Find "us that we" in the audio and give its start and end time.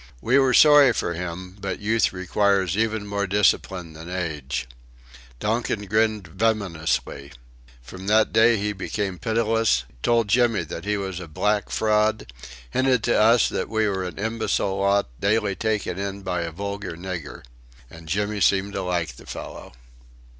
13.15-13.87